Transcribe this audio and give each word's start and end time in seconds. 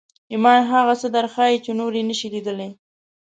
ایمان 0.33 0.59
هغه 0.71 0.93
څه 1.01 1.07
درښيي 1.15 1.57
چې 1.65 1.71
نور 1.79 1.91
یې 1.97 2.03
نشي 2.09 2.27
لیدلی 2.33 2.69